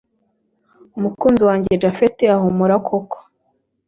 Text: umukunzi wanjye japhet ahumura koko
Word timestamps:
umukunzi 0.97 1.41
wanjye 1.49 1.71
japhet 1.81 2.17
ahumura 2.35 2.75
koko 2.87 3.17